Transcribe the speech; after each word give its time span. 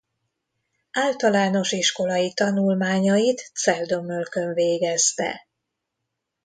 Általános 0.91 1.71
iskolai 1.71 2.33
tanulmányait 2.33 3.51
Celldömölkön 3.53 4.53
végezte. 4.53 5.47